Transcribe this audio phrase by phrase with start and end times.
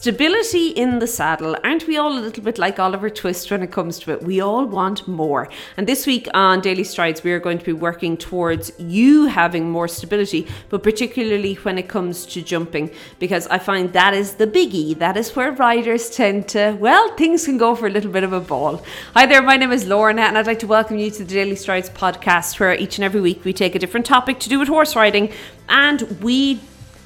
[0.00, 1.54] Stability in the saddle.
[1.62, 4.22] Aren't we all a little bit like Oliver Twist when it comes to it?
[4.22, 5.50] We all want more.
[5.76, 9.70] And this week on Daily Strides, we are going to be working towards you having
[9.70, 14.46] more stability, but particularly when it comes to jumping, because I find that is the
[14.46, 14.96] biggie.
[14.96, 18.32] That is where riders tend to, well, things can go for a little bit of
[18.32, 18.82] a ball.
[19.12, 21.56] Hi there, my name is Lorna, and I'd like to welcome you to the Daily
[21.56, 24.68] Strides podcast, where each and every week we take a different topic to do with
[24.68, 25.30] horse riding
[25.68, 26.58] and we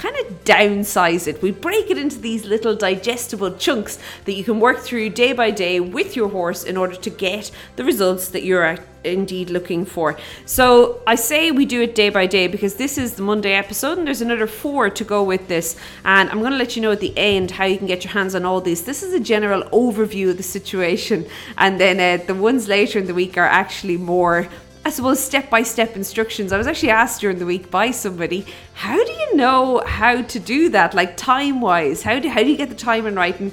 [0.05, 1.41] kind of downsize it.
[1.41, 5.51] We break it into these little digestible chunks that you can work through day by
[5.51, 10.19] day with your horse in order to get the results that you're indeed looking for.
[10.45, 13.97] So I say we do it day by day because this is the Monday episode
[13.97, 15.77] and there's another four to go with this.
[16.05, 18.13] And I'm going to let you know at the end how you can get your
[18.13, 18.83] hands on all these.
[18.83, 23.07] This is a general overview of the situation, and then uh, the ones later in
[23.07, 24.49] the week are actually more
[24.87, 26.53] I suppose, step by step instructions.
[26.53, 30.39] I was actually asked during the week by somebody, how do you know how to
[30.39, 30.93] do that?
[30.93, 33.39] Like time wise, how do, how do you get the timing right?
[33.41, 33.53] And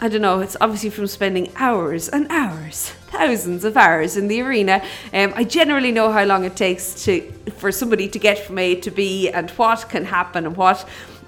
[0.00, 4.40] I don't know, it's obviously from spending hours and hours, thousands of hours in the
[4.40, 4.82] arena.
[5.12, 7.20] Um, I generally know how long it takes to
[7.58, 10.84] for somebody to get from A to B and what can happen and what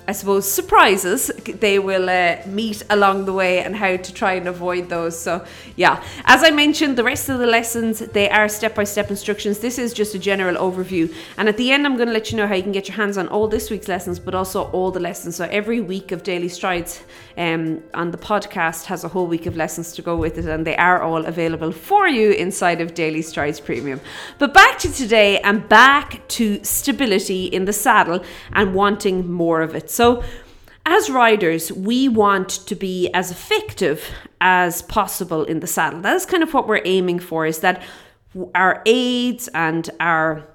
[0.07, 1.29] I suppose, surprises
[1.61, 5.19] they will uh, meet along the way and how to try and avoid those.
[5.19, 5.45] So,
[5.77, 9.61] yeah, as I mentioned, the rest of the lessons they are step by step instructions.
[9.61, 12.37] This is just a general overview, and at the end, I'm going to let you
[12.37, 14.91] know how you can get your hands on all this week's lessons, but also all
[14.91, 15.37] the lessons.
[15.37, 17.03] So, every week of Daily Strides
[17.39, 20.67] um, on the podcast has a whole week of lessons to go with it, and
[20.67, 24.01] they are all available for you inside of Daily Strides Premium.
[24.39, 29.75] But back to today and back to stability in the saddle and wanting more of
[29.75, 29.94] it.
[29.95, 30.25] So,
[30.87, 36.01] as riders, we want to be as effective as possible in the saddle.
[36.01, 37.83] That is kind of what we're aiming for, is that
[38.55, 40.49] our aids and our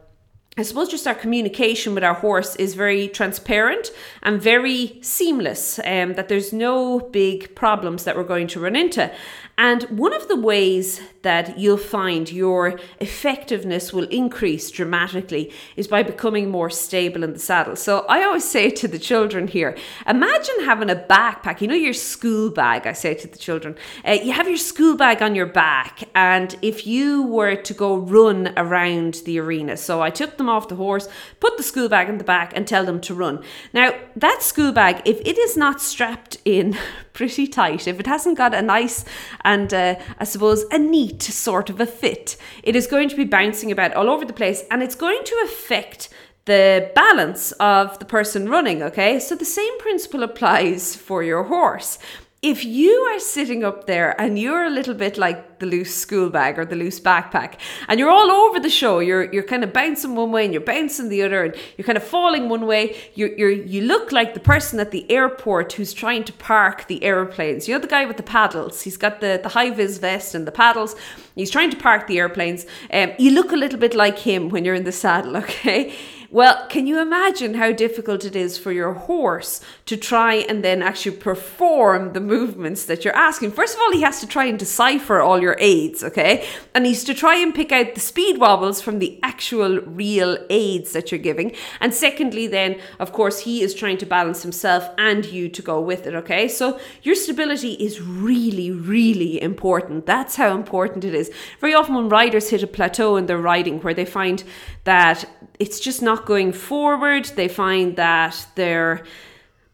[0.57, 3.91] I suppose just our communication with our horse is very transparent
[4.23, 9.09] and very seamless, um, that there's no big problems that we're going to run into.
[9.59, 16.01] And one of the ways that you'll find your effectiveness will increase dramatically is by
[16.01, 17.75] becoming more stable in the saddle.
[17.75, 19.75] So I always say to the children here
[20.07, 23.75] imagine having a backpack, you know, your school bag, I say to the children.
[24.07, 27.97] Uh, you have your school bag on your back, and if you were to go
[27.97, 31.09] run around the arena, so I took them off the horse,
[31.41, 33.43] put the school bag in the back, and tell them to run.
[33.73, 36.77] Now, that school bag, if it is not strapped in
[37.19, 39.03] pretty tight, if it hasn't got a nice
[39.43, 43.25] and uh, I suppose a neat sort of a fit, it is going to be
[43.25, 46.07] bouncing about all over the place and it's going to affect
[46.45, 49.19] the balance of the person running, okay?
[49.19, 51.99] So the same principle applies for your horse
[52.41, 56.29] if you are sitting up there and you're a little bit like the loose school
[56.29, 57.55] bag or the loose backpack
[57.89, 60.63] and you're all over the show you're you're kind of bouncing one way and you're
[60.63, 64.33] bouncing the other and you're kind of falling one way you you you look like
[64.33, 67.67] the person at the airport who's trying to park the airplanes.
[67.67, 68.81] You know the guy with the paddles.
[68.83, 70.95] He's got the the high vis vest and the paddles.
[71.35, 72.65] He's trying to park the airplanes.
[72.91, 75.93] Um, you look a little bit like him when you're in the saddle okay
[76.31, 80.83] well, can you imagine how difficult it is for your horse to try and then
[80.83, 83.51] actually perform the movements that you're asking?
[83.51, 86.47] First of all, he has to try and decipher all your aids, okay?
[86.75, 90.93] And he's to try and pick out the speed wobbles from the actual real aids
[90.93, 91.55] that you're giving.
[91.79, 95.81] And secondly, then, of course, he is trying to balance himself and you to go
[95.81, 96.47] with it, okay?
[96.47, 100.05] So your stability is really, really important.
[100.05, 101.31] That's how important it is.
[101.59, 104.43] Very often, when riders hit a plateau in their riding where they find
[104.83, 105.25] that
[105.59, 107.25] it's just not going forward.
[107.25, 109.03] They find that they're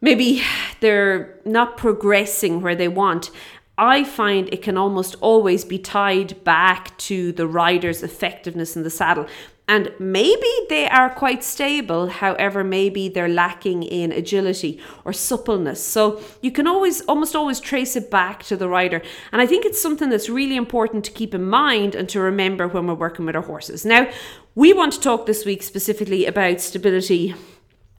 [0.01, 0.41] maybe
[0.81, 3.31] they're not progressing where they want.
[3.77, 8.89] I find it can almost always be tied back to the rider's effectiveness in the
[8.89, 9.27] saddle.
[9.67, 15.83] And maybe they are quite stable, however, maybe they're lacking in agility or suppleness.
[15.83, 19.01] So you can always, almost always trace it back to the rider.
[19.31, 22.67] And I think it's something that's really important to keep in mind and to remember
[22.67, 23.85] when we're working with our horses.
[23.85, 24.07] Now,
[24.53, 27.33] we want to talk this week specifically about stability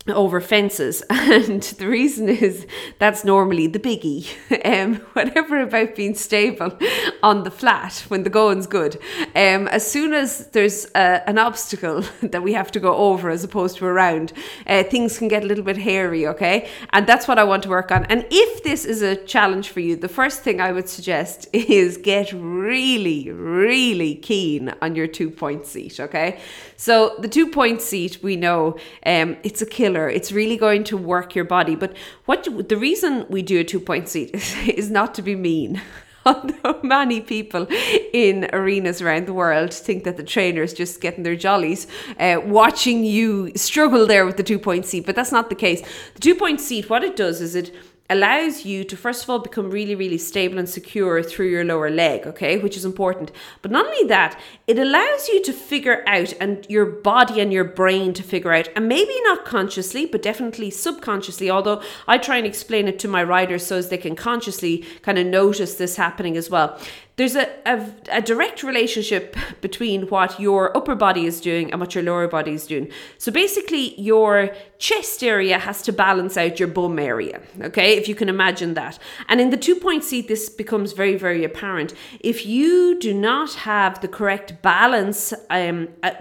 [0.09, 1.03] over fences.
[1.27, 2.67] And the reason is
[2.99, 4.27] that's normally the biggie
[4.65, 6.79] um whatever about being stable
[7.23, 8.97] on the flat when the going's good.
[9.35, 13.43] Um as soon as there's uh, an obstacle that we have to go over as
[13.45, 14.33] opposed to around
[14.67, 16.69] uh, things can get a little bit hairy okay?
[16.91, 18.05] And that's what I want to work on.
[18.07, 21.97] And if this is a challenge for you the first thing I would suggest is
[21.97, 26.39] get really really keen on your two point seat okay?
[26.77, 30.97] So the two point seat we know um it's a killer it's really going to
[30.97, 31.75] work your body.
[31.75, 31.97] But
[32.27, 34.31] what you, the reason we do a two point seat
[34.69, 35.81] is, not to be mean.
[36.27, 37.69] Although many people
[38.13, 41.87] in arenas around the world think that the trainer is just getting their jollies,
[42.19, 45.83] uh, watching you struggle there with the two point seat, but that's not the case.
[46.15, 47.75] The two point seat, what it does is it
[48.09, 51.91] allows you to first of all become really really stable and secure through your lower
[51.91, 53.33] leg okay which is important.
[53.63, 57.65] But not only that it allows you to figure out and your body and your
[57.65, 62.47] brain to figure out and maybe not consciously but definitely subconsciously although i try and
[62.47, 66.37] explain it to my riders so as they can consciously kind of notice this happening
[66.37, 66.79] as well
[67.17, 71.95] there's a, a, a, direct relationship between what your upper body is doing and what
[71.95, 72.91] your lower body is doing.
[73.17, 78.15] So basically, your chest area has to balance out your bum area, okay, if you
[78.15, 78.99] can imagine that.
[79.29, 81.95] And in the two point seat, this becomes very, very apparent.
[82.21, 86.13] If you do not have the correct balance, um, uh,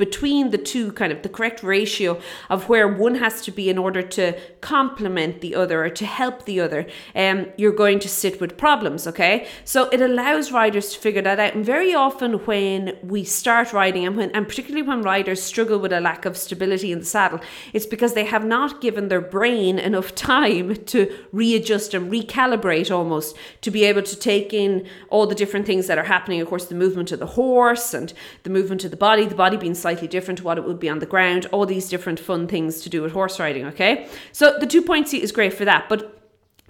[0.00, 2.18] between the two, kind of the correct ratio
[2.48, 4.32] of where one has to be in order to
[4.62, 9.06] complement the other or to help the other, um, you're going to sit with problems,
[9.06, 9.46] okay?
[9.62, 11.54] So it allows riders to figure that out.
[11.54, 15.92] And very often when we start riding, and, when, and particularly when riders struggle with
[15.92, 17.40] a lack of stability in the saddle,
[17.74, 23.36] it's because they have not given their brain enough time to readjust and recalibrate almost
[23.60, 26.40] to be able to take in all the different things that are happening.
[26.40, 28.14] Of course, the movement of the horse and
[28.44, 30.88] the movement of the body, the body being slightly different to what it would be
[30.88, 34.08] on the ground, all these different fun things to do with horse riding, okay?
[34.32, 36.16] So the two point seat is great for that, but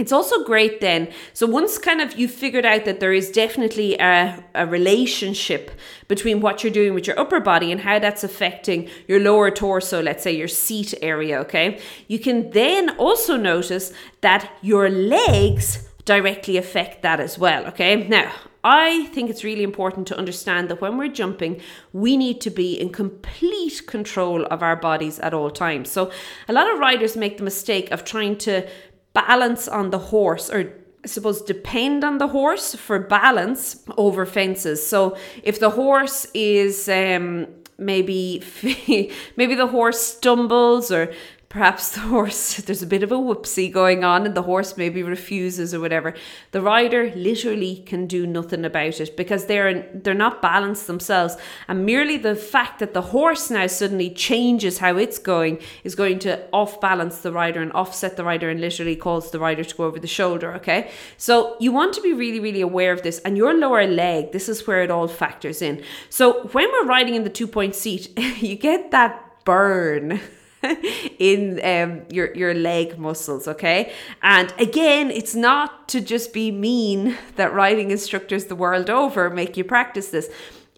[0.01, 1.13] it's also great then.
[1.35, 5.71] So once kind of you've figured out that there is definitely a, a relationship
[6.09, 10.03] between what you're doing with your upper body and how that's affecting your lower torso,
[10.03, 11.79] let's say your seat area, okay?
[12.09, 18.09] You can then also notice that your legs directly affect that as well, okay?
[18.09, 18.33] Now,
[18.63, 21.61] I think it's really important to understand that when we're jumping,
[21.93, 25.91] we need to be in complete control of our bodies at all times.
[25.91, 26.11] So,
[26.49, 28.69] a lot of riders make the mistake of trying to
[29.15, 30.73] balance on the horse or
[31.03, 34.87] I suppose depend on the horse for balance over fences.
[34.87, 37.47] So if the horse is um,
[37.79, 38.43] maybe
[39.37, 41.13] maybe the horse stumbles or
[41.51, 45.03] perhaps the horse there's a bit of a whoopsie going on and the horse maybe
[45.03, 46.15] refuses or whatever.
[46.53, 51.37] The rider literally can do nothing about it because they're they're not balanced themselves.
[51.67, 56.21] And merely the fact that the horse now suddenly changes how it's going is going
[56.21, 59.77] to off balance the rider and offset the rider and literally cause the rider to
[59.77, 60.91] go over the shoulder okay?
[61.17, 64.49] So you want to be really really aware of this and your lower leg this
[64.49, 65.83] is where it all factors in.
[66.11, 70.21] So when we're riding in the two point seat you get that burn
[71.19, 73.93] in um, your your leg muscles okay?
[74.23, 79.57] And again it's not to just be mean that riding instructors the world over make
[79.57, 80.31] you practice this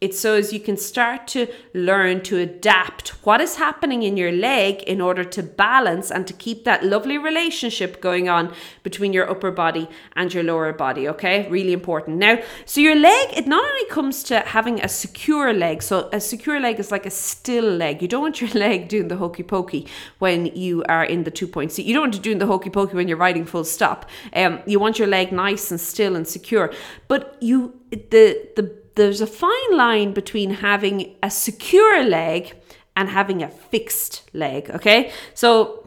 [0.02, 4.32] it's so as you can start to learn to adapt what is happening in your
[4.32, 8.52] leg in order to balance and to keep that lovely relationship going on
[8.82, 11.08] between your upper body and your lower body.
[11.08, 12.16] Okay, really important.
[12.16, 16.20] Now, so your leg, it not only comes to having a secure leg, so a
[16.20, 18.02] secure leg is like a still leg.
[18.02, 19.87] You don't want your leg doing the hokey pokey
[20.19, 21.87] when you are in the two point seat.
[21.87, 24.10] You don't want to do the hokey pokey when you're riding full stop.
[24.34, 26.72] Um, you want your leg nice and still and secure.
[27.06, 32.54] But you, the the there's a fine line between having a secure leg
[32.96, 35.12] and having a fixed leg, okay?
[35.34, 35.81] So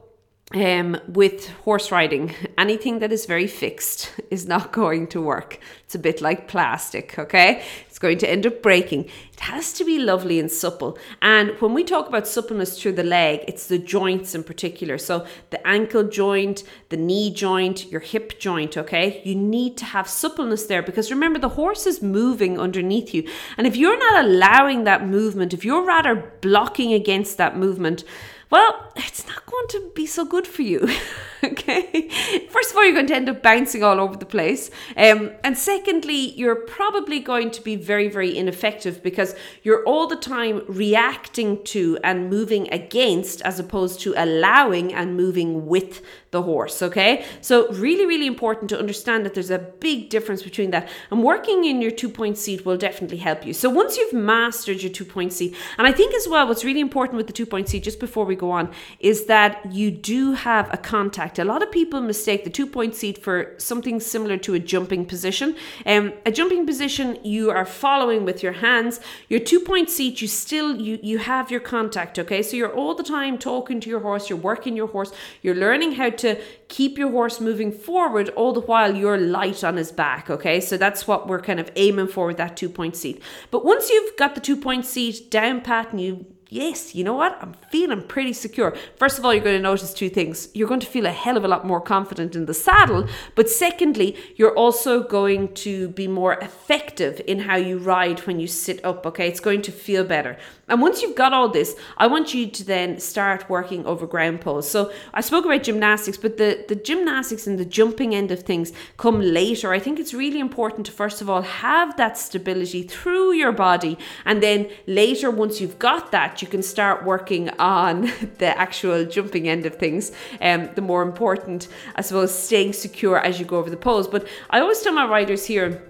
[0.53, 5.59] um, with horse riding, anything that is very fixed is not going to work.
[5.83, 7.63] It's a bit like plastic, okay?
[7.87, 9.05] It's going to end up breaking.
[9.05, 10.99] It has to be lovely and supple.
[11.21, 14.99] And when we talk about suppleness through the leg, it's the joints in particular.
[14.99, 19.21] So the ankle joint, the knee joint, your hip joint, okay?
[19.25, 23.27] You need to have suppleness there because remember, the horse is moving underneath you.
[23.57, 28.03] And if you're not allowing that movement, if you're rather blocking against that movement,
[28.49, 30.87] well, it's not going to be so good for you.
[31.51, 32.09] okay.
[32.49, 34.71] First of all, you're going to end up bouncing all over the place.
[34.97, 40.15] Um, and secondly, you're probably going to be very, very ineffective because you're all the
[40.15, 46.01] time reacting to and moving against as opposed to allowing and moving with
[46.35, 46.81] the horse.
[46.81, 47.25] Okay.
[47.41, 50.89] So, really, really important to understand that there's a big difference between that.
[51.09, 53.53] And working in your two point seat will definitely help you.
[53.53, 56.81] So, once you've mastered your two point seat, and I think as well, what's really
[56.81, 60.33] important with the two point seat, just before we go on, is that you do
[60.33, 61.34] have a contact.
[61.39, 65.05] A lot of people mistake the two point seat for something similar to a jumping
[65.05, 65.55] position.
[65.85, 68.99] Um, a jumping position, you are following with your hands.
[69.29, 72.19] Your two point seat, you still you you have your contact.
[72.19, 74.29] Okay, so you're all the time talking to your horse.
[74.29, 75.13] You're working your horse.
[75.41, 79.63] You're learning how to to keep your horse moving forward all the while you're light
[79.63, 80.29] on his back.
[80.29, 83.21] Okay, so that's what we're kind of aiming for with that two point seat.
[83.51, 87.13] But once you've got the two point seat down pat and you yes, you know
[87.13, 87.37] what?
[87.41, 88.75] I'm feeling pretty secure.
[88.97, 90.49] First of all, you're going to notice two things.
[90.53, 93.49] You're going to feel a hell of a lot more confident in the saddle, but
[93.49, 98.83] secondly, you're also going to be more effective in how you ride when you sit
[98.85, 99.27] up, okay?
[99.27, 100.37] It's going to feel better.
[100.67, 104.41] And once you've got all this, I want you to then start working over ground
[104.41, 104.69] poles.
[104.69, 108.73] So I spoke about gymnastics, but the, the gymnastics and the jumping end of things
[108.97, 109.73] come later.
[109.73, 113.97] I think it's really important to first of all have that stability through your body.
[114.25, 118.01] And then later, once you've got that, you can start working on
[118.37, 120.11] the actual jumping end of things.
[120.41, 124.07] Um, the more important, I suppose, staying secure as you go over the poles.
[124.07, 125.81] But I always tell my riders here,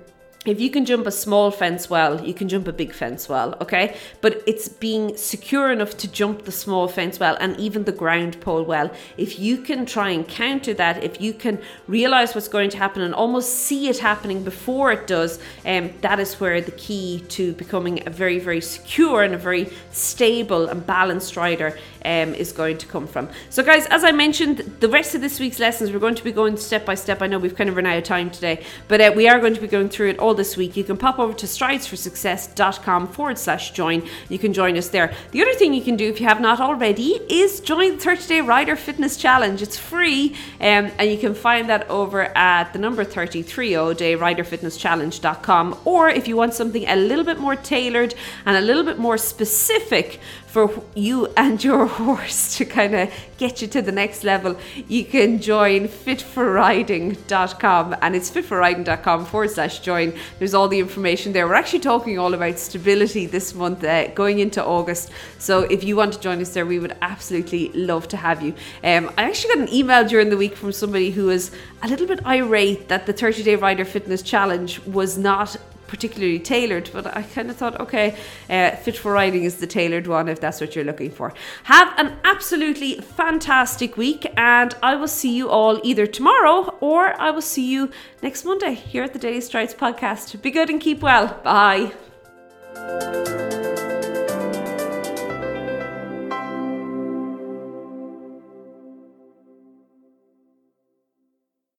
[0.46, 3.56] if you can jump a small fence well, you can jump a big fence well,
[3.62, 3.98] okay?
[4.22, 8.40] But it's being secure enough to jump the small fence well and even the ground
[8.42, 8.92] pole well.
[9.18, 13.02] If you can try and counter that, if you can realize what's going to happen
[13.02, 17.54] and almost see it happening before it does, um, that is where the key to
[17.54, 22.78] becoming a very, very secure and a very stable and balanced rider um, is going
[22.78, 23.30] to come from.
[23.50, 26.32] So, guys, as I mentioned, the rest of this week's lessons, we're going to be
[26.32, 27.22] going step by step.
[27.22, 29.56] I know we've kind of run out of time today, but uh, we are going
[29.56, 30.78] to be going through it all this week.
[30.78, 34.08] You can pop over to stridesforsuccess.com forward slash join.
[34.30, 35.14] You can join us there.
[35.32, 38.28] The other thing you can do if you have not already is join the 30
[38.28, 39.62] Day Rider Fitness Challenge.
[39.62, 45.80] It's free, um, and you can find that over at the number 3030 day riderfitnesschallenge.com.
[45.86, 48.14] Or if you want something a little bit more tailored
[48.46, 50.20] and a little bit more specific
[50.56, 54.58] for you and your horse to kind of get you to the next level,
[54.88, 60.14] you can join fitforriding.com and it's fitforriding.com forward slash join.
[60.40, 61.46] There's all the information there.
[61.46, 65.12] We're actually talking all about stability this month uh, going into August.
[65.40, 68.54] So if you want to join us there, we would absolutely love to have you.
[68.82, 71.52] Um, I actually got an email during the week from somebody who was
[71.84, 75.58] a little bit irate that the 30 day rider fitness challenge was not
[75.88, 78.18] particularly tailored, but I kind of thought, okay,
[78.50, 81.34] uh, Fit for Riding is the tailored one if that's what you're looking for.
[81.64, 87.32] Have an absolutely fantastic week, and I will see you all either tomorrow or I
[87.32, 90.42] will see you next Monday here at the Daily Strides podcast.
[90.42, 91.40] Be good and keep well.
[91.44, 91.94] Bye.